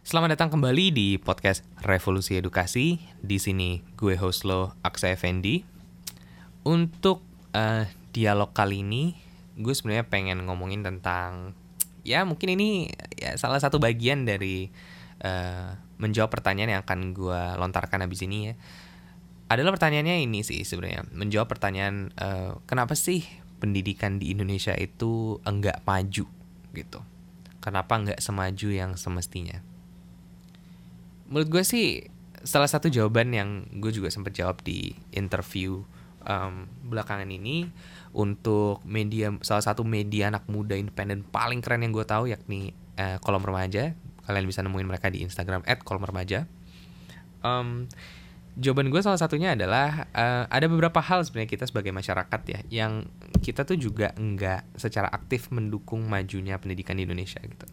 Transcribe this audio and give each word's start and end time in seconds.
Selamat 0.00 0.32
datang 0.32 0.48
kembali 0.56 0.96
di 0.96 1.08
podcast 1.20 1.60
Revolusi 1.84 2.32
Edukasi. 2.32 3.04
Di 3.20 3.36
sini 3.36 3.84
gue 4.00 4.16
host 4.16 4.48
lo 4.48 4.72
Aksa 4.80 5.12
Effendi. 5.12 5.60
Untuk 6.64 7.20
uh, 7.52 7.84
dialog 8.08 8.48
kali 8.56 8.80
ini, 8.80 9.12
gue 9.60 9.76
sebenarnya 9.76 10.08
pengen 10.08 10.48
ngomongin 10.48 10.80
tentang 10.80 11.52
ya 12.00 12.24
mungkin 12.24 12.56
ini 12.56 12.88
ya 13.12 13.36
salah 13.36 13.60
satu 13.60 13.76
bagian 13.76 14.24
dari 14.24 14.72
uh, 15.20 15.76
menjawab 16.00 16.32
pertanyaan 16.32 16.80
yang 16.80 16.82
akan 16.88 17.12
gue 17.12 17.40
lontarkan 17.60 18.00
habis 18.00 18.24
ini 18.24 18.38
ya. 18.50 18.54
Adalah 19.52 19.76
pertanyaannya 19.76 20.24
ini 20.24 20.40
sih 20.40 20.64
sebenarnya 20.64 21.12
menjawab 21.12 21.52
pertanyaan 21.52 22.08
uh, 22.16 22.56
kenapa 22.64 22.96
sih 22.96 23.20
pendidikan 23.60 24.16
di 24.16 24.32
Indonesia 24.32 24.72
itu 24.80 25.44
enggak 25.44 25.84
maju 25.84 26.24
gitu. 26.72 27.00
Kenapa 27.60 28.00
enggak 28.00 28.24
semaju 28.24 28.68
yang 28.72 28.96
semestinya? 28.96 29.69
Menurut 31.30 31.48
gue 31.48 31.62
sih 31.64 32.10
salah 32.42 32.68
satu 32.68 32.90
jawaban 32.90 33.30
yang 33.32 33.64
gue 33.78 33.92
juga 33.94 34.10
sempat 34.10 34.34
jawab 34.34 34.60
di 34.66 34.92
interview 35.14 35.80
um, 36.26 36.66
belakangan 36.88 37.28
ini 37.28 37.70
untuk 38.12 38.82
media 38.82 39.30
salah 39.40 39.62
satu 39.62 39.86
media 39.86 40.28
anak 40.28 40.44
muda 40.50 40.74
independen 40.74 41.22
paling 41.22 41.62
keren 41.62 41.86
yang 41.86 41.94
gue 41.94 42.04
tahu 42.04 42.28
yakni 42.28 42.74
uh, 42.98 43.16
kolom 43.22 43.44
remaja. 43.44 43.94
Kalian 44.26 44.46
bisa 44.46 44.62
nemuin 44.62 44.86
mereka 44.86 45.10
di 45.10 45.26
Instagram 45.26 45.66
@kolomremaja 45.82 46.46
um, 47.44 47.88
jawaban 48.58 48.92
gue 48.92 49.00
salah 49.00 49.16
satunya 49.16 49.56
adalah 49.56 50.10
uh, 50.12 50.44
ada 50.50 50.66
beberapa 50.68 51.00
hal 51.00 51.24
sebenarnya 51.24 51.50
kita 51.50 51.64
sebagai 51.68 51.92
masyarakat 51.94 52.40
ya 52.46 52.60
yang 52.68 52.92
kita 53.40 53.64
tuh 53.64 53.78
juga 53.80 54.12
enggak 54.20 54.66
secara 54.76 55.08
aktif 55.08 55.48
mendukung 55.54 56.04
majunya 56.06 56.60
pendidikan 56.60 56.98
di 56.98 57.08
Indonesia 57.08 57.40
gitu. 57.40 57.66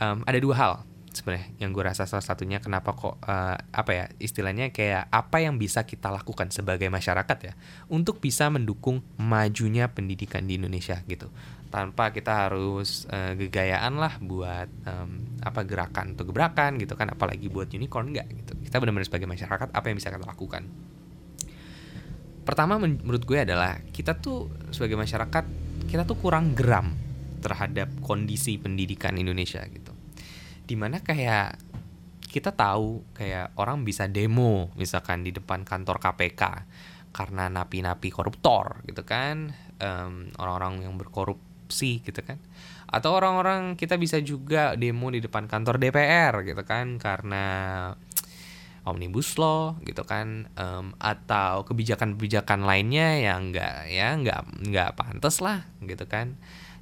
Um, 0.00 0.24
ada 0.24 0.40
dua 0.40 0.54
hal 0.56 0.72
sebenarnya 1.10 1.50
yang 1.58 1.74
gue 1.74 1.82
rasa 1.82 2.06
salah 2.06 2.22
satunya 2.22 2.62
kenapa 2.62 2.94
kok 2.94 3.18
uh, 3.26 3.58
apa 3.58 3.90
ya 3.90 4.04
istilahnya 4.22 4.70
kayak 4.70 5.10
apa 5.10 5.42
yang 5.42 5.58
bisa 5.58 5.82
kita 5.82 6.06
lakukan 6.06 6.54
sebagai 6.54 6.86
masyarakat 6.86 7.38
ya 7.42 7.52
untuk 7.90 8.22
bisa 8.22 8.46
mendukung 8.46 9.02
majunya 9.18 9.90
pendidikan 9.90 10.46
di 10.46 10.56
Indonesia 10.56 11.02
gitu. 11.10 11.26
Tanpa 11.70 12.10
kita 12.10 12.46
harus 12.46 13.06
uh, 13.10 13.34
gegayaan 13.38 13.98
lah 13.98 14.18
buat 14.22 14.70
um, 14.86 15.38
apa 15.42 15.66
gerakan 15.66 16.14
atau 16.14 16.26
gebrakan 16.26 16.78
gitu 16.78 16.94
kan 16.94 17.10
apalagi 17.10 17.50
buat 17.50 17.70
unicorn 17.70 18.14
enggak 18.14 18.30
gitu. 18.30 18.52
Kita 18.70 18.78
benar-benar 18.78 19.06
sebagai 19.06 19.26
masyarakat 19.26 19.68
apa 19.74 19.86
yang 19.90 19.96
bisa 19.98 20.14
kita 20.14 20.26
lakukan? 20.26 20.62
Pertama 22.46 22.78
menurut 22.78 23.22
gue 23.26 23.38
adalah 23.38 23.82
kita 23.90 24.18
tuh 24.18 24.50
sebagai 24.70 24.98
masyarakat 24.98 25.44
kita 25.90 26.06
tuh 26.06 26.18
kurang 26.18 26.54
geram 26.54 26.94
terhadap 27.42 27.90
kondisi 28.02 28.58
pendidikan 28.60 29.16
Indonesia 29.18 29.62
gitu 29.66 29.89
di 30.70 30.78
mana 30.78 31.02
kayak 31.02 31.58
kita 32.30 32.54
tahu 32.54 33.02
kayak 33.10 33.58
orang 33.58 33.82
bisa 33.82 34.06
demo 34.06 34.70
misalkan 34.78 35.26
di 35.26 35.34
depan 35.34 35.66
kantor 35.66 35.98
KPK 35.98 36.42
karena 37.10 37.50
napi-napi 37.50 38.06
koruptor 38.14 38.86
gitu 38.86 39.02
kan 39.02 39.50
um, 39.82 40.30
orang-orang 40.38 40.86
yang 40.86 40.94
berkorupsi 40.94 42.06
gitu 42.06 42.22
kan. 42.22 42.38
Atau 42.86 43.18
orang-orang 43.18 43.74
kita 43.74 43.98
bisa 43.98 44.22
juga 44.22 44.78
demo 44.78 45.10
di 45.10 45.18
depan 45.18 45.50
kantor 45.50 45.82
DPR 45.82 46.46
gitu 46.46 46.62
kan 46.62 47.02
karena 47.02 47.46
omnibus 48.86 49.34
law 49.36 49.76
gitu 49.82 50.06
kan 50.06 50.48
um, 50.54 50.94
atau 51.02 51.66
kebijakan-kebijakan 51.66 52.64
lainnya 52.64 53.20
yang 53.20 53.50
enggak 53.50 53.90
ya 53.90 54.14
enggak 54.16 54.40
enggak 54.56 54.90
pantas 54.96 55.42
lah 55.44 55.66
gitu 55.84 56.06
kan 56.08 56.38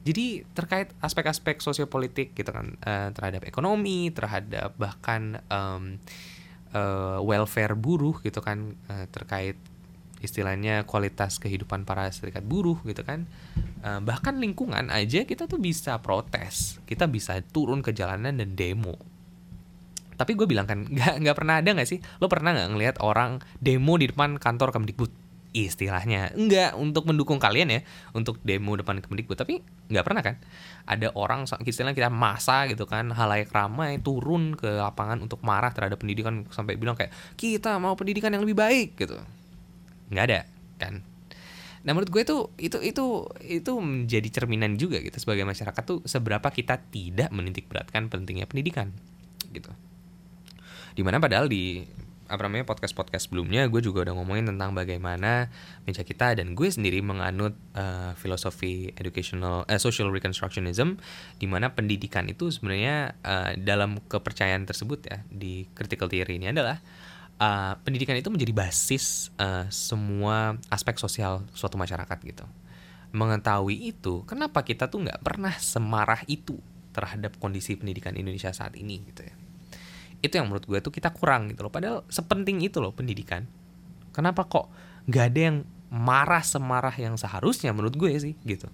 jadi 0.09 0.49
terkait 0.57 0.89
aspek-aspek 1.05 1.61
sosiopolitik 1.61 2.33
gitu 2.33 2.49
kan 2.49 2.81
uh, 2.81 3.13
terhadap 3.13 3.45
ekonomi, 3.45 4.09
terhadap 4.09 4.73
bahkan 4.81 5.45
um, 5.53 6.01
uh, 6.73 7.21
welfare 7.21 7.77
buruh 7.77 8.17
gitu 8.25 8.41
kan 8.41 8.73
uh, 8.89 9.05
terkait 9.13 9.61
istilahnya 10.25 10.83
kualitas 10.89 11.37
kehidupan 11.39 11.87
para 11.87 12.11
serikat 12.11 12.43
buruh 12.43 12.81
gitu 12.83 13.07
kan 13.07 13.29
uh, 13.87 14.03
bahkan 14.03 14.35
lingkungan 14.43 14.91
aja 14.91 15.23
kita 15.23 15.47
tuh 15.47 15.63
bisa 15.63 15.95
protes 16.03 16.83
kita 16.91 17.07
bisa 17.07 17.39
turun 17.55 17.85
ke 17.85 17.93
jalanan 17.93 18.41
dan 18.41 18.57
demo. 18.57 18.97
Tapi 20.19 20.35
gue 20.35 20.51
bilang 20.51 20.65
kan 20.65 20.89
nggak 20.95 21.21
nggak 21.21 21.37
pernah 21.37 21.61
ada 21.61 21.71
nggak 21.77 21.89
sih? 21.89 22.01
Lo 22.19 22.33
pernah 22.33 22.57
nggak 22.57 22.69
ngelihat 22.73 22.97
orang 23.05 23.45
demo 23.61 24.01
di 24.01 24.09
depan 24.09 24.41
kantor 24.41 24.73
Kemdikbud 24.73 25.28
istilahnya. 25.67 26.31
Enggak 26.39 26.79
untuk 26.79 27.09
mendukung 27.09 27.43
kalian 27.43 27.75
ya 27.75 27.81
untuk 28.15 28.39
demo 28.47 28.79
depan 28.79 29.03
Kemdikbud. 29.03 29.35
Tapi 29.35 29.59
nggak 29.91 30.05
pernah 30.07 30.23
kan? 30.23 30.39
Ada 30.87 31.11
orang 31.19 31.51
istilahnya 31.67 31.99
kita 31.99 32.13
masa 32.13 32.71
gitu 32.71 32.87
kan 32.87 33.11
halayak 33.11 33.51
ramai 33.51 33.99
turun 33.99 34.55
ke 34.55 34.79
lapangan 34.79 35.19
untuk 35.19 35.43
marah 35.43 35.75
terhadap 35.75 35.99
pendidikan 35.99 36.47
sampai 36.55 36.79
bilang 36.79 36.95
kayak 36.95 37.11
kita 37.35 37.81
mau 37.83 37.99
pendidikan 37.99 38.31
yang 38.31 38.47
lebih 38.47 38.55
baik 38.61 38.95
gitu. 38.95 39.19
Nggak 40.15 40.25
ada 40.31 40.41
kan? 40.79 41.03
Nah 41.83 41.91
menurut 41.95 42.11
gue 42.11 42.23
itu 42.23 42.37
itu 42.59 42.79
itu 42.85 43.05
itu 43.49 43.73
menjadi 43.81 44.29
cerminan 44.29 44.77
juga 44.77 45.01
gitu 45.01 45.17
sebagai 45.17 45.47
masyarakat 45.49 45.83
tuh 45.87 46.05
seberapa 46.05 46.51
kita 46.53 46.79
tidak 46.91 47.33
menitik 47.33 47.71
beratkan 47.71 48.13
pentingnya 48.13 48.45
pendidikan 48.45 48.93
gitu. 49.55 49.73
Di 50.93 51.07
mana 51.07 51.23
padahal 51.23 51.47
di 51.47 51.87
apa 52.29 52.45
namanya 52.45 52.69
podcast 52.69 52.93
podcast 52.93 53.27
sebelumnya 53.27 53.65
gue 53.73 53.81
juga 53.81 54.05
udah 54.05 54.15
ngomongin 54.21 54.45
tentang 54.53 54.77
bagaimana 54.77 55.49
meja 55.89 56.05
kita 56.05 56.37
dan 56.37 56.53
gue 56.53 56.69
sendiri 56.69 57.01
menganut 57.01 57.57
uh, 57.73 58.13
filosofi 58.21 58.93
educational 59.01 59.65
uh, 59.65 59.81
social 59.81 60.13
reconstructionism 60.13 61.01
di 61.41 61.49
mana 61.49 61.73
pendidikan 61.73 62.29
itu 62.29 62.53
sebenarnya 62.53 63.17
uh, 63.25 63.57
dalam 63.57 63.97
kepercayaan 64.05 64.69
tersebut 64.69 65.09
ya 65.09 65.25
di 65.33 65.65
critical 65.73 66.13
theory 66.13 66.37
ini 66.37 66.53
adalah 66.53 66.85
uh, 67.41 67.81
pendidikan 67.81 68.15
itu 68.21 68.29
menjadi 68.29 68.53
basis 68.53 69.33
uh, 69.41 69.65
semua 69.73 70.61
aspek 70.69 71.01
sosial 71.01 71.49
suatu 71.57 71.81
masyarakat 71.81 72.19
gitu. 72.29 72.45
Mengetahui 73.09 73.89
itu 73.89 74.21
kenapa 74.29 74.61
kita 74.61 74.93
tuh 74.93 75.09
nggak 75.09 75.25
pernah 75.25 75.57
semarah 75.57 76.21
itu 76.29 76.61
terhadap 76.93 77.41
kondisi 77.41 77.73
pendidikan 77.73 78.13
Indonesia 78.21 78.53
saat 78.53 78.77
ini 78.77 79.01
gitu 79.09 79.25
ya 79.25 79.48
itu 80.19 80.35
yang 80.35 80.51
menurut 80.51 80.67
gue 80.67 80.79
tuh 80.83 80.91
kita 80.91 81.15
kurang 81.15 81.51
gitu 81.51 81.63
loh. 81.67 81.73
Padahal 81.73 82.03
sepenting 82.11 82.63
itu 82.65 82.83
loh 82.83 82.91
pendidikan. 82.91 83.47
Kenapa 84.11 84.47
kok 84.51 84.67
nggak 85.07 85.25
ada 85.31 85.41
yang 85.41 85.57
marah 85.89 86.45
semarah 86.45 86.93
yang 86.99 87.17
seharusnya 87.17 87.73
menurut 87.73 87.95
gue 87.97 88.13
sih 88.19 88.35
gitu. 88.45 88.69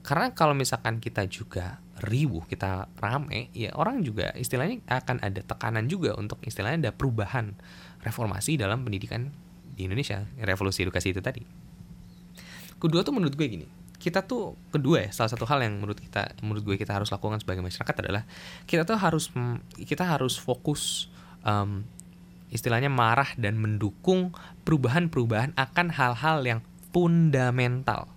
Karena 0.00 0.32
kalau 0.32 0.56
misalkan 0.56 0.96
kita 0.96 1.28
juga 1.28 1.82
ribuh 2.00 2.48
kita 2.48 2.88
rame 2.96 3.52
ya 3.52 3.76
orang 3.76 4.00
juga 4.00 4.32
istilahnya 4.32 4.80
akan 4.88 5.20
ada 5.20 5.44
tekanan 5.44 5.84
juga 5.84 6.16
untuk 6.16 6.40
istilahnya 6.40 6.88
ada 6.88 6.92
perubahan 6.96 7.52
reformasi 8.00 8.56
dalam 8.56 8.80
pendidikan 8.80 9.28
di 9.76 9.84
Indonesia 9.84 10.24
revolusi 10.40 10.88
edukasi 10.88 11.12
itu 11.12 11.20
tadi. 11.20 11.44
Kedua 12.80 13.04
tuh 13.04 13.12
menurut 13.12 13.36
gue 13.36 13.44
gini 13.44 13.79
kita 14.00 14.24
tuh 14.24 14.56
kedua 14.72 15.06
ya 15.06 15.10
salah 15.12 15.28
satu 15.28 15.44
hal 15.44 15.60
yang 15.60 15.76
menurut 15.76 16.00
kita 16.00 16.32
menurut 16.40 16.64
gue 16.64 16.76
kita 16.80 16.96
harus 16.96 17.12
lakukan 17.12 17.36
sebagai 17.36 17.60
masyarakat 17.60 17.94
adalah 18.00 18.24
kita 18.64 18.88
tuh 18.88 18.96
harus 18.96 19.28
kita 19.76 20.08
harus 20.08 20.40
fokus 20.40 21.12
um, 21.44 21.84
istilahnya 22.50 22.88
marah 22.90 23.30
dan 23.36 23.60
mendukung 23.60 24.34
perubahan-perubahan 24.64 25.54
akan 25.54 25.86
hal-hal 25.92 26.42
yang 26.42 26.60
fundamental 26.90 28.10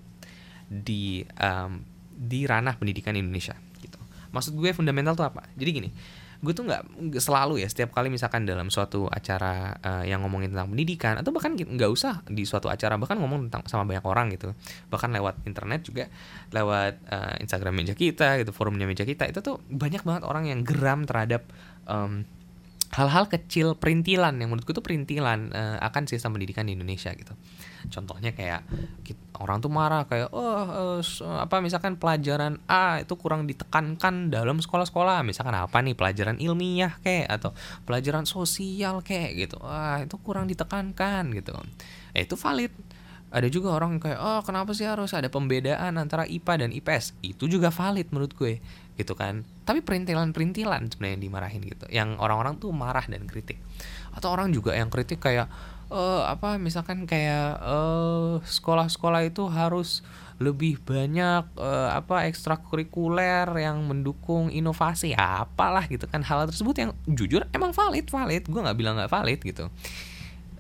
di 0.72 1.22
um, 1.38 1.86
di 2.14 2.50
ranah 2.50 2.80
pendidikan 2.80 3.14
Indonesia 3.14 3.54
gitu. 3.78 4.00
Maksud 4.34 4.58
gue 4.58 4.74
fundamental 4.74 5.14
tuh 5.14 5.30
apa? 5.30 5.46
Jadi 5.54 5.70
gini, 5.70 5.90
gue 6.44 6.52
tuh 6.52 6.68
nggak 6.68 6.84
selalu 7.24 7.64
ya 7.64 7.68
setiap 7.72 7.96
kali 7.96 8.12
misalkan 8.12 8.44
dalam 8.44 8.68
suatu 8.68 9.08
acara 9.08 9.80
uh, 9.80 10.04
yang 10.04 10.20
ngomongin 10.28 10.52
tentang 10.52 10.76
pendidikan 10.76 11.16
atau 11.16 11.32
bahkan 11.32 11.56
nggak 11.56 11.88
usah 11.88 12.20
di 12.28 12.44
suatu 12.44 12.68
acara 12.68 13.00
bahkan 13.00 13.16
ngomong 13.16 13.48
tentang 13.48 13.64
sama 13.72 13.88
banyak 13.88 14.04
orang 14.04 14.28
gitu 14.36 14.52
bahkan 14.92 15.08
lewat 15.16 15.40
internet 15.48 15.88
juga 15.88 16.12
lewat 16.52 17.00
uh, 17.08 17.40
Instagram 17.40 17.80
meja 17.80 17.96
kita 17.96 18.44
gitu 18.44 18.52
forumnya 18.52 18.84
meja 18.84 19.08
kita 19.08 19.24
itu 19.24 19.40
tuh 19.40 19.64
banyak 19.72 20.04
banget 20.04 20.28
orang 20.28 20.52
yang 20.52 20.68
geram 20.68 21.08
terhadap 21.08 21.48
um, 21.88 22.28
hal-hal 22.94 23.26
kecil 23.26 23.74
perintilan 23.74 24.38
yang 24.38 24.54
menurutku 24.54 24.76
tuh 24.76 24.86
perintilan 24.86 25.50
uh, 25.56 25.78
akan 25.82 26.06
sistem 26.06 26.38
pendidikan 26.38 26.70
di 26.70 26.78
Indonesia 26.78 27.10
gitu. 27.16 27.34
Contohnya 27.94 28.34
kayak 28.34 28.66
orang 29.38 29.62
tuh 29.62 29.70
marah 29.70 30.10
kayak 30.10 30.34
oh 30.34 30.98
uh, 30.98 31.00
apa 31.38 31.62
misalkan 31.62 32.02
pelajaran 32.02 32.58
A 32.66 33.06
itu 33.06 33.14
kurang 33.14 33.46
ditekankan 33.46 34.34
dalam 34.34 34.58
sekolah-sekolah. 34.58 35.22
Misalkan 35.22 35.54
apa 35.54 35.78
nih 35.86 35.94
pelajaran 35.94 36.42
ilmiah 36.42 36.98
kayak 37.06 37.30
atau 37.30 37.54
pelajaran 37.86 38.26
sosial 38.26 39.06
kayak 39.06 39.32
gitu. 39.38 39.62
Wah, 39.62 40.02
itu 40.02 40.18
kurang 40.26 40.50
ditekankan 40.50 41.30
gitu. 41.38 41.54
Eh, 42.18 42.26
itu 42.26 42.34
valid 42.34 42.74
ada 43.34 43.50
juga 43.50 43.74
orang 43.74 43.98
kayak 43.98 44.22
oh 44.22 44.42
kenapa 44.46 44.78
sih 44.78 44.86
harus 44.86 45.10
ada 45.18 45.26
pembedaan 45.26 45.98
antara 45.98 46.30
IPA 46.30 46.54
dan 46.66 46.70
IPS 46.70 47.18
itu 47.26 47.50
juga 47.50 47.74
valid 47.74 48.14
menurut 48.14 48.38
gue 48.38 48.62
gitu 48.94 49.18
kan 49.18 49.42
tapi 49.66 49.82
perintilan-perintilan 49.82 50.94
sebenarnya 50.94 51.18
yang 51.18 51.24
dimarahin 51.26 51.62
gitu 51.66 51.86
yang 51.90 52.10
orang-orang 52.22 52.62
tuh 52.62 52.70
marah 52.70 53.02
dan 53.10 53.26
kritik 53.26 53.58
atau 54.14 54.30
orang 54.30 54.54
juga 54.54 54.78
yang 54.78 54.94
kritik 54.94 55.18
kayak 55.18 55.50
uh, 55.94 56.26
apa 56.26 56.58
misalkan 56.58 57.06
kayak 57.06 57.62
uh, 57.62 58.42
sekolah-sekolah 58.42 59.30
itu 59.30 59.46
harus 59.46 60.02
lebih 60.42 60.82
banyak 60.82 61.46
uh, 61.62 61.94
apa 61.94 62.26
ekstrakurikuler 62.26 63.46
yang 63.54 63.86
mendukung 63.86 64.50
inovasi 64.50 65.14
apalah 65.14 65.86
gitu 65.86 66.10
kan. 66.10 66.26
Hal 66.26 66.50
tersebut 66.50 66.76
yang 66.76 66.92
jujur 67.06 67.46
emang 67.54 67.72
valid 67.72 68.10
valid. 68.10 68.50
Gue 68.50 68.66
nggak 68.66 68.78
bilang 68.78 68.98
nggak 68.98 69.14
valid 69.14 69.40
gitu 69.46 69.70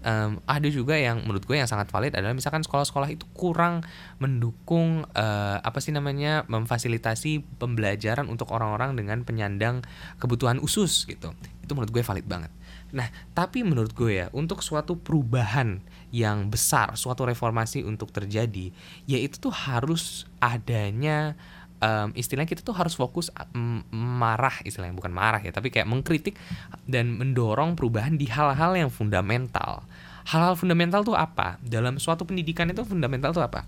um, 0.04 0.40
ada 0.46 0.68
juga 0.70 1.00
yang 1.00 1.24
menurut 1.24 1.48
gue 1.48 1.58
yang 1.58 1.68
sangat 1.68 1.90
valid 1.90 2.14
adalah 2.14 2.36
misalkan 2.36 2.62
sekolah-sekolah 2.62 3.10
itu 3.10 3.26
kurang 3.34 3.82
mendukung 4.20 5.08
uh, 5.16 5.58
apa 5.64 5.80
sih 5.80 5.96
namanya 5.96 6.46
memfasilitasi 6.52 7.58
pembelajaran 7.58 8.30
untuk 8.30 8.52
orang-orang 8.54 8.94
dengan 8.94 9.26
penyandang 9.26 9.82
kebutuhan 10.22 10.62
usus 10.62 11.10
gitu 11.10 11.32
itu 11.64 11.72
menurut 11.72 11.90
gue 11.90 12.04
valid 12.04 12.28
banget 12.28 12.52
nah 12.94 13.10
tapi 13.34 13.66
menurut 13.66 13.96
gue 13.98 14.22
ya 14.22 14.28
untuk 14.36 14.62
suatu 14.62 15.00
perubahan 15.00 15.82
yang 16.14 16.54
besar, 16.54 16.94
suatu 16.94 17.26
reformasi 17.26 17.82
untuk 17.82 18.14
terjadi, 18.14 18.70
yaitu 19.10 19.42
tuh 19.42 19.50
harus 19.50 20.30
adanya 20.38 21.34
um, 21.82 22.14
istilahnya 22.14 22.46
kita 22.46 22.62
tuh 22.62 22.78
harus 22.78 22.94
fokus 22.94 23.34
um, 23.34 23.82
marah 23.90 24.62
istilahnya 24.62 24.94
bukan 24.94 25.10
marah 25.10 25.42
ya, 25.42 25.50
tapi 25.50 25.74
kayak 25.74 25.90
mengkritik 25.90 26.38
dan 26.86 27.18
mendorong 27.18 27.74
perubahan 27.74 28.14
di 28.14 28.30
hal-hal 28.30 28.78
yang 28.78 28.94
fundamental. 28.94 29.82
Hal-hal 30.30 30.56
fundamental 30.56 31.04
tuh 31.04 31.18
apa? 31.18 31.60
Dalam 31.60 32.00
suatu 32.00 32.24
pendidikan 32.24 32.70
itu 32.72 32.84
fundamental 32.88 33.36
tuh 33.36 33.44
apa? 33.44 33.68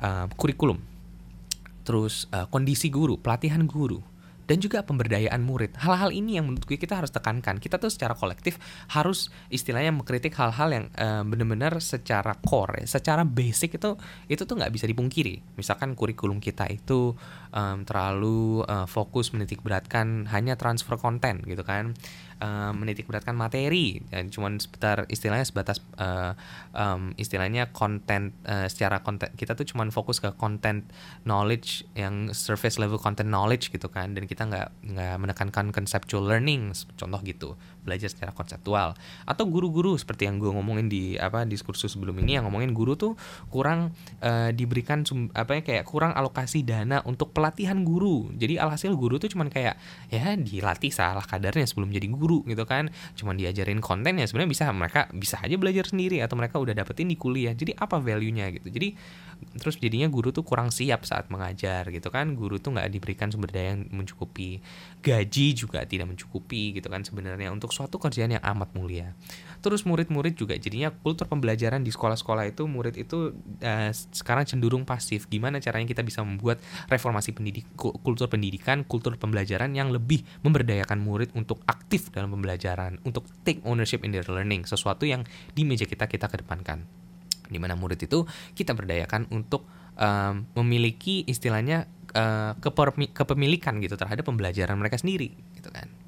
Uh, 0.00 0.26
kurikulum, 0.38 0.80
terus 1.84 2.24
uh, 2.32 2.48
kondisi 2.48 2.88
guru, 2.88 3.20
pelatihan 3.20 3.66
guru, 3.68 4.00
dan 4.50 4.58
juga 4.58 4.82
pemberdayaan 4.82 5.38
murid. 5.46 5.78
Hal-hal 5.78 6.10
ini 6.10 6.34
yang 6.34 6.50
menurut 6.50 6.66
gue 6.66 6.74
kita 6.74 6.98
harus 6.98 7.14
tekankan. 7.14 7.62
Kita 7.62 7.78
tuh 7.78 7.86
secara 7.86 8.18
kolektif 8.18 8.58
harus 8.90 9.30
istilahnya 9.46 9.94
mengkritik 9.94 10.34
hal-hal 10.34 10.74
yang 10.74 10.84
uh, 10.98 11.22
benar-benar 11.22 11.78
secara 11.78 12.34
core, 12.42 12.82
secara 12.90 13.22
basic 13.22 13.78
itu 13.78 13.94
itu 14.26 14.42
tuh 14.42 14.58
nggak 14.58 14.74
bisa 14.74 14.90
dipungkiri. 14.90 15.54
Misalkan 15.54 15.94
kurikulum 15.94 16.42
kita 16.42 16.66
itu 16.66 17.14
um, 17.54 17.86
terlalu 17.86 18.66
uh, 18.66 18.90
fokus 18.90 19.30
menitik 19.30 19.62
beratkan 19.62 20.26
hanya 20.34 20.58
transfer 20.58 20.98
konten 20.98 21.46
gitu 21.46 21.62
kan 21.62 21.94
uh, 22.40 22.72
menitik 22.72 23.06
beratkan 23.06 23.36
materi 23.36 24.00
dan 24.08 24.32
cuman 24.32 24.58
sebentar 24.58 25.04
istilahnya 25.06 25.46
sebatas 25.46 25.78
uh, 26.00 26.34
um, 26.72 27.12
istilahnya 27.20 27.70
konten 27.70 28.34
uh, 28.48 28.66
secara 28.66 29.04
konten 29.04 29.30
kita 29.36 29.54
tuh 29.54 29.68
cuman 29.68 29.92
fokus 29.92 30.18
ke 30.18 30.32
konten 30.34 30.88
knowledge 31.28 31.84
yang 31.94 32.32
surface 32.32 32.80
level 32.80 32.98
content 32.98 33.28
knowledge 33.28 33.70
gitu 33.70 33.86
kan 33.92 34.16
dan 34.16 34.24
kita 34.24 34.39
nggak 34.46 34.68
nggak 34.94 35.16
menekankan 35.20 35.72
conceptual 35.74 36.24
learning 36.24 36.72
contoh 36.96 37.20
gitu 37.24 37.58
belajar 37.82 38.12
secara 38.12 38.32
konseptual. 38.32 38.94
Atau 39.24 39.48
guru-guru 39.48 39.96
seperti 39.96 40.28
yang 40.28 40.38
gue 40.38 40.50
ngomongin 40.52 40.86
di 40.86 41.16
apa 41.16 41.44
diskursus 41.48 41.96
sebelum 41.96 42.16
ini 42.20 42.38
yang 42.38 42.48
ngomongin 42.48 42.72
guru 42.76 42.94
tuh 42.94 43.16
kurang 43.48 43.92
uh, 44.22 44.52
diberikan 44.54 45.02
sum, 45.02 45.32
apa 45.32 45.58
ya 45.58 45.62
kayak 45.64 45.84
kurang 45.88 46.12
alokasi 46.14 46.62
dana 46.62 47.00
untuk 47.08 47.32
pelatihan 47.34 47.80
guru. 47.82 48.30
Jadi 48.36 48.60
alhasil 48.60 48.92
guru 48.94 49.16
tuh 49.16 49.32
cuman 49.32 49.48
kayak 49.48 49.76
ya 50.12 50.36
dilatih 50.36 50.92
salah 50.92 51.24
kadarnya 51.24 51.64
sebelum 51.64 51.90
jadi 51.90 52.06
guru 52.12 52.44
gitu 52.46 52.64
kan. 52.68 52.92
Cuma 53.16 53.32
diajarin 53.32 53.80
konten 53.80 54.20
ya 54.20 54.26
sebenarnya 54.28 54.50
bisa 54.50 54.64
mereka 54.70 55.08
bisa 55.16 55.40
aja 55.40 55.56
belajar 55.56 55.88
sendiri 55.88 56.20
atau 56.22 56.36
mereka 56.36 56.60
udah 56.60 56.76
dapetin 56.76 57.08
di 57.08 57.16
kuliah. 57.16 57.56
Jadi 57.56 57.74
apa 57.74 57.98
value 57.98 58.32
nya 58.32 58.52
gitu. 58.52 58.68
Jadi 58.70 58.94
terus 59.56 59.80
jadinya 59.80 60.04
guru 60.12 60.36
tuh 60.36 60.44
kurang 60.44 60.68
siap 60.68 61.08
saat 61.08 61.32
mengajar 61.32 61.88
gitu 61.88 62.12
kan. 62.12 62.36
Guru 62.36 62.60
tuh 62.60 62.76
nggak 62.76 62.88
diberikan 62.92 63.32
sumber 63.32 63.50
daya 63.50 63.74
yang 63.74 63.88
mencukupi. 63.88 64.60
Gaji 65.00 65.46
juga 65.56 65.82
tidak 65.88 66.12
mencukupi 66.12 66.76
gitu 66.76 66.86
kan 66.92 67.02
sebenarnya. 67.02 67.48
Untuk 67.50 67.69
suatu 67.72 67.96
kerjaan 67.96 68.36
yang 68.36 68.44
amat 68.44 68.74
mulia. 68.76 69.14
Terus 69.60 69.84
murid-murid 69.84 70.40
juga 70.40 70.56
jadinya 70.56 70.88
kultur 70.88 71.28
pembelajaran 71.28 71.84
di 71.84 71.92
sekolah-sekolah 71.92 72.48
itu 72.48 72.64
murid 72.64 72.96
itu 72.96 73.36
uh, 73.60 73.90
sekarang 73.92 74.48
cenderung 74.48 74.88
pasif. 74.88 75.28
Gimana 75.28 75.60
caranya 75.60 75.84
kita 75.84 76.00
bisa 76.00 76.24
membuat 76.24 76.64
reformasi 76.88 77.36
pendidik 77.36 77.68
kultur 77.76 78.26
pendidikan 78.32 78.82
kultur 78.88 79.20
pembelajaran 79.20 79.76
yang 79.76 79.92
lebih 79.92 80.24
memberdayakan 80.40 80.98
murid 81.04 81.30
untuk 81.36 81.60
aktif 81.68 82.08
dalam 82.08 82.32
pembelajaran 82.32 82.96
untuk 83.04 83.28
take 83.44 83.60
ownership 83.68 84.00
in 84.02 84.16
their 84.16 84.26
learning 84.26 84.64
sesuatu 84.64 85.04
yang 85.04 85.28
di 85.52 85.68
meja 85.68 85.84
kita 85.84 86.08
kita 86.08 86.32
kedepankan. 86.32 86.88
Di 87.50 87.58
mana 87.60 87.76
murid 87.76 88.00
itu 88.00 88.24
kita 88.56 88.72
berdayakan 88.72 89.28
untuk 89.28 89.68
um, 90.00 90.48
memiliki 90.56 91.28
istilahnya 91.28 91.84
uh, 92.16 92.56
kepemilikan 93.12 93.76
gitu 93.84 94.00
terhadap 94.00 94.24
pembelajaran 94.24 94.78
mereka 94.80 94.96
sendiri 94.96 95.34
gitu 95.58 95.68
kan 95.68 95.99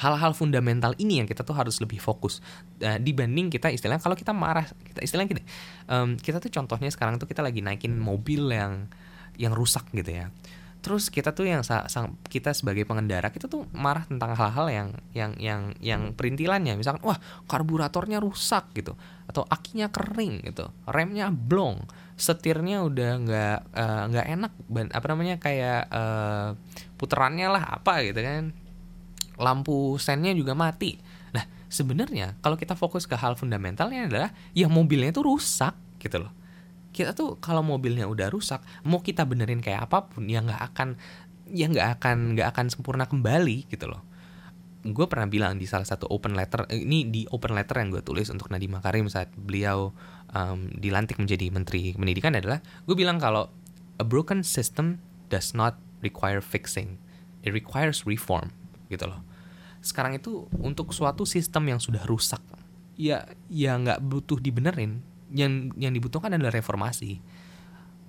hal-hal 0.00 0.32
fundamental 0.32 0.96
ini 0.96 1.20
yang 1.20 1.28
kita 1.28 1.44
tuh 1.44 1.52
harus 1.52 1.76
lebih 1.84 2.00
fokus. 2.00 2.40
Uh, 2.80 2.96
dibanding 2.96 3.52
kita 3.52 3.68
istilahnya 3.68 4.00
kalau 4.00 4.16
kita 4.16 4.32
marah 4.32 4.64
kita 4.64 5.04
istilahnya 5.04 5.36
gini 5.36 5.44
um, 5.92 6.16
kita 6.16 6.40
tuh 6.40 6.48
contohnya 6.48 6.88
sekarang 6.88 7.20
tuh 7.20 7.28
kita 7.28 7.44
lagi 7.44 7.60
naikin 7.60 8.00
mobil 8.00 8.48
yang 8.48 8.88
yang 9.36 9.52
rusak 9.52 9.84
gitu 9.92 10.24
ya. 10.24 10.32
Terus 10.80 11.12
kita 11.12 11.36
tuh 11.36 11.44
yang 11.44 11.60
sang, 11.60 12.16
kita 12.32 12.56
sebagai 12.56 12.88
pengendara 12.88 13.28
kita 13.28 13.52
tuh 13.52 13.68
marah 13.76 14.08
tentang 14.08 14.32
hal-hal 14.32 14.66
yang 14.72 14.88
yang 15.12 15.32
yang 15.36 15.60
yang 15.84 16.02
perintilannya. 16.16 16.80
Misalkan 16.80 17.04
wah 17.04 17.20
karburatornya 17.44 18.16
rusak 18.16 18.72
gitu. 18.72 18.96
Atau 19.28 19.44
akinya 19.44 19.92
kering 19.92 20.48
gitu. 20.48 20.72
Remnya 20.88 21.28
blong. 21.28 21.84
Setirnya 22.16 22.80
udah 22.80 23.10
nggak 23.20 23.58
eh, 23.76 24.02
nggak 24.08 24.26
uh, 24.28 24.32
enak 24.40 24.52
apa 24.92 25.06
namanya 25.08 25.36
kayak 25.36 25.88
uh, 25.92 26.56
puterannya 26.96 27.48
lah 27.48 27.80
apa 27.80 28.04
gitu 28.04 28.20
kan 28.20 28.52
lampu 29.40 29.96
sennya 29.96 30.36
juga 30.36 30.52
mati. 30.52 31.00
Nah 31.32 31.44
sebenarnya 31.72 32.36
kalau 32.44 32.60
kita 32.60 32.76
fokus 32.76 33.08
ke 33.08 33.16
hal 33.16 33.34
fundamentalnya 33.34 34.06
adalah 34.06 34.30
ya 34.52 34.68
mobilnya 34.68 35.10
itu 35.10 35.24
rusak 35.24 35.72
gitu 35.96 36.20
loh. 36.20 36.32
Kita 36.92 37.16
tuh 37.16 37.40
kalau 37.40 37.64
mobilnya 37.64 38.04
udah 38.04 38.28
rusak 38.28 38.60
mau 38.84 39.00
kita 39.00 39.24
benerin 39.24 39.64
kayak 39.64 39.88
apa 39.88 40.12
pun 40.12 40.28
ya 40.28 40.44
nggak 40.44 40.62
akan 40.74 41.00
ya 41.50 41.66
nggak 41.66 41.88
akan 41.98 42.36
nggak 42.36 42.48
akan 42.52 42.66
sempurna 42.68 43.08
kembali 43.08 43.66
gitu 43.72 43.88
loh. 43.88 44.04
Gue 44.80 45.04
pernah 45.08 45.28
bilang 45.28 45.60
di 45.60 45.68
salah 45.68 45.84
satu 45.84 46.08
open 46.08 46.32
letter 46.36 46.64
eh, 46.72 46.84
ini 46.84 47.08
di 47.08 47.28
open 47.28 47.52
letter 47.52 47.80
yang 47.80 47.92
gue 47.92 48.00
tulis 48.00 48.28
untuk 48.32 48.48
Nadiem 48.48 48.72
Makarim 48.76 49.12
saat 49.12 49.28
beliau 49.36 49.92
um, 50.34 50.70
dilantik 50.72 51.18
menjadi 51.20 51.52
menteri 51.52 51.92
pendidikan 51.94 52.34
adalah 52.34 52.62
gue 52.86 52.96
bilang 52.96 53.20
kalau 53.20 53.50
a 54.00 54.04
broken 54.06 54.40
system 54.40 55.02
does 55.28 55.52
not 55.52 55.76
require 56.00 56.40
fixing 56.40 56.96
it 57.44 57.52
requires 57.52 58.08
reform 58.08 58.54
gitu 58.88 59.06
loh 59.06 59.20
sekarang 59.80 60.20
itu 60.20 60.44
untuk 60.60 60.92
suatu 60.92 61.24
sistem 61.24 61.72
yang 61.72 61.80
sudah 61.80 62.04
rusak. 62.04 62.40
Ya 63.00 63.24
ya 63.48 63.80
nggak 63.80 64.04
butuh 64.04 64.36
dibenerin. 64.36 65.00
Yang 65.32 65.72
yang 65.80 65.92
dibutuhkan 65.96 66.36
adalah 66.36 66.52
reformasi. 66.52 67.20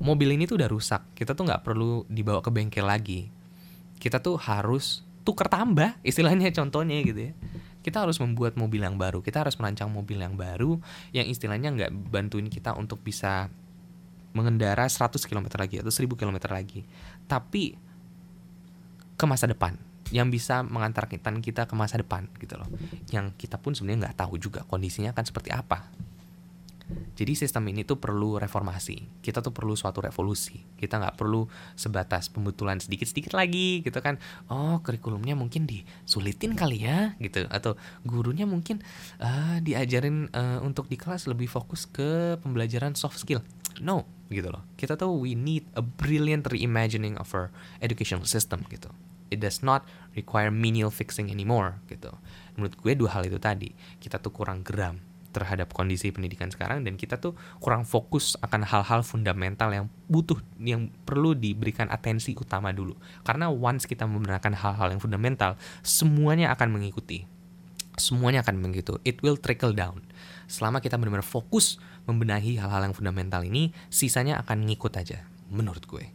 Mobil 0.03 0.35
ini 0.35 0.43
tuh 0.47 0.59
udah 0.59 0.67
rusak. 0.67 1.01
Kita 1.15 1.31
tuh 1.31 1.47
nggak 1.47 1.63
perlu 1.63 2.03
dibawa 2.11 2.43
ke 2.43 2.51
bengkel 2.51 2.83
lagi. 2.83 3.31
Kita 3.97 4.19
tuh 4.19 4.35
harus 4.35 5.07
tuker 5.23 5.47
tambah 5.47 5.95
istilahnya 6.09 6.51
contohnya 6.51 6.99
gitu 7.07 7.31
ya. 7.31 7.33
Kita 7.81 8.03
harus 8.03 8.19
membuat 8.19 8.59
mobil 8.59 8.83
yang 8.83 8.99
baru. 8.99 9.23
Kita 9.23 9.47
harus 9.47 9.55
merancang 9.57 9.89
mobil 9.89 10.19
yang 10.19 10.35
baru 10.35 10.77
yang 11.15 11.25
istilahnya 11.25 11.71
nggak 11.71 11.91
bantuin 12.11 12.51
kita 12.51 12.75
untuk 12.75 12.99
bisa 12.99 13.47
mengendara 14.35 14.87
100 14.87 15.17
km 15.23 15.47
lagi 15.55 15.79
atau 15.79 15.91
1000 15.91 16.19
km 16.19 16.37
lagi. 16.51 16.83
Tapi 17.31 17.79
ke 19.15 19.25
masa 19.29 19.47
depan 19.47 19.90
yang 20.11 20.27
bisa 20.29 20.61
mengantarkan 20.63 21.39
kita 21.39 21.65
ke 21.65 21.73
masa 21.73 21.99
depan 21.99 22.27
gitu 22.37 22.59
loh 22.59 22.67
yang 23.11 23.31
kita 23.35 23.55
pun 23.57 23.71
sebenarnya 23.73 24.11
nggak 24.11 24.17
tahu 24.27 24.35
juga 24.37 24.67
kondisinya 24.67 25.15
akan 25.15 25.25
seperti 25.25 25.49
apa 25.55 25.87
jadi 26.91 27.33
sistem 27.37 27.67
ini 27.69 27.85
tuh 27.85 27.99
perlu 27.99 28.39
reformasi. 28.39 29.21
Kita 29.21 29.39
tuh 29.43 29.53
perlu 29.53 29.77
suatu 29.77 30.01
revolusi. 30.03 30.59
Kita 30.75 30.97
nggak 30.99 31.15
perlu 31.19 31.45
sebatas 31.77 32.31
pembetulan 32.31 32.81
sedikit-sedikit 32.81 33.35
lagi 33.37 33.85
gitu 33.85 33.99
kan. 34.01 34.17
Oh 34.51 34.79
kurikulumnya 34.81 35.37
mungkin 35.37 35.67
disulitin 35.67 36.57
kali 36.57 36.87
ya 36.87 37.13
gitu. 37.21 37.45
Atau 37.47 37.77
gurunya 38.03 38.49
mungkin 38.49 38.81
uh, 39.21 39.59
diajarin 39.61 40.31
uh, 40.33 40.59
untuk 40.65 40.89
di 40.89 40.97
kelas 40.97 41.29
lebih 41.29 41.47
fokus 41.47 41.87
ke 41.87 42.39
pembelajaran 42.41 42.97
soft 42.97 43.21
skill. 43.21 43.43
No 43.79 44.07
gitu 44.31 44.49
loh. 44.49 44.63
Kita 44.75 44.95
tuh 44.95 45.13
we 45.13 45.35
need 45.35 45.67
a 45.77 45.83
brilliant 45.83 46.47
reimagining 46.49 47.19
of 47.19 47.27
our 47.35 47.51
educational 47.83 48.25
system 48.25 48.63
gitu. 48.71 48.89
It 49.31 49.39
does 49.39 49.63
not 49.63 49.87
require 50.13 50.51
menial 50.51 50.91
fixing 50.91 51.31
anymore 51.31 51.79
gitu. 51.87 52.11
Menurut 52.59 52.75
gue 52.75 52.93
dua 52.99 53.15
hal 53.15 53.23
itu 53.25 53.39
tadi. 53.39 53.71
Kita 53.97 54.19
tuh 54.19 54.35
kurang 54.35 54.61
geram 54.61 54.99
terhadap 55.31 55.71
kondisi 55.71 56.11
pendidikan 56.11 56.51
sekarang 56.51 56.83
dan 56.83 56.99
kita 56.99 57.15
tuh 57.15 57.31
kurang 57.63 57.87
fokus 57.87 58.35
akan 58.43 58.67
hal-hal 58.67 58.99
fundamental 59.01 59.71
yang 59.71 59.87
butuh 60.11 60.35
yang 60.59 60.91
perlu 61.07 61.31
diberikan 61.31 61.87
atensi 61.87 62.35
utama 62.35 62.75
dulu. 62.75 62.99
Karena 63.23 63.47
once 63.47 63.87
kita 63.87 64.03
membenarkan 64.03 64.51
hal-hal 64.51 64.91
yang 64.91 64.99
fundamental 64.99 65.55
semuanya 65.81 66.51
akan 66.51 66.75
mengikuti. 66.75 67.23
Semuanya 67.95 68.43
akan 68.43 68.59
begitu 68.59 68.99
it 69.07 69.23
will 69.23 69.39
trickle 69.39 69.71
down. 69.71 70.03
Selama 70.51 70.83
kita 70.83 70.99
benar-benar 70.99 71.23
fokus 71.23 71.79
membenahi 72.03 72.59
hal-hal 72.59 72.91
yang 72.91 72.95
fundamental 72.95 73.39
ini 73.47 73.71
sisanya 73.87 74.35
akan 74.43 74.67
ngikut 74.67 74.91
aja 74.99 75.23
menurut 75.47 75.87
gue 75.87 76.11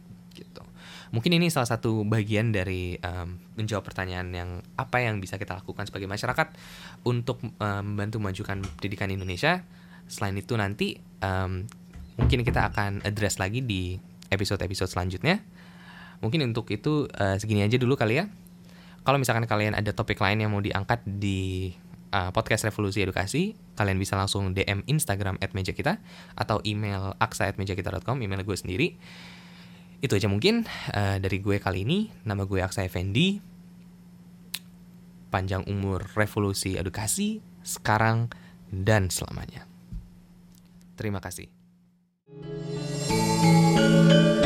Mungkin 1.11 1.31
ini 1.39 1.47
salah 1.47 1.67
satu 1.69 2.03
bagian 2.03 2.51
dari 2.51 2.99
um, 2.99 3.39
menjawab 3.55 3.87
pertanyaan 3.87 4.27
yang 4.33 4.49
apa 4.75 4.99
yang 5.03 5.23
bisa 5.23 5.39
kita 5.39 5.55
lakukan 5.55 5.87
sebagai 5.87 6.09
masyarakat 6.09 6.47
untuk 7.07 7.39
um, 7.41 7.83
membantu 7.83 8.19
memajukan 8.19 8.59
pendidikan 8.77 9.07
Indonesia. 9.11 9.63
Selain 10.07 10.35
itu 10.35 10.55
nanti 10.59 10.99
um, 11.23 11.63
mungkin 12.19 12.43
kita 12.43 12.73
akan 12.73 13.05
address 13.07 13.39
lagi 13.39 13.63
di 13.63 13.95
episode-episode 14.27 14.91
selanjutnya. 14.91 15.39
Mungkin 16.19 16.43
untuk 16.43 16.67
itu 16.73 17.07
uh, 17.07 17.37
segini 17.37 17.63
aja 17.63 17.77
dulu 17.79 17.95
kali 17.95 18.19
ya. 18.19 18.25
Kalau 19.07 19.15
misalkan 19.21 19.47
kalian 19.47 19.77
ada 19.77 19.95
topik 19.95 20.19
lain 20.19 20.43
yang 20.43 20.51
mau 20.51 20.59
diangkat 20.59 20.99
di 21.07 21.71
uh, 22.11 22.35
podcast 22.35 22.67
Revolusi 22.67 22.99
Edukasi, 23.05 23.55
kalian 23.79 23.95
bisa 23.95 24.19
langsung 24.19 24.51
DM 24.51 24.83
Instagram 24.83 25.39
at 25.39 25.55
meja 25.55 25.71
kita 25.71 26.03
atau 26.35 26.59
email 26.67 27.15
aksa 27.21 27.47
at 27.47 27.55
meja 27.55 27.71
kita.com, 27.71 28.19
email 28.19 28.43
gue 28.43 28.57
sendiri. 28.57 28.99
Itu 29.97 30.13
aja 30.13 30.29
mungkin 30.29 30.65
uh, 30.93 31.17
dari 31.17 31.41
gue 31.41 31.57
kali 31.57 31.83
ini. 31.83 32.09
Nama 32.25 32.45
gue 32.45 32.59
Aksa 32.61 32.85
Effendi. 32.85 33.41
Panjang 35.27 35.65
umur 35.67 36.07
revolusi 36.15 36.77
edukasi 36.77 37.41
sekarang 37.65 38.31
dan 38.71 39.09
selamanya. 39.11 39.67
Terima 40.95 41.19
kasih. 41.19 41.49
thank 43.47 44.11
you 44.11 44.36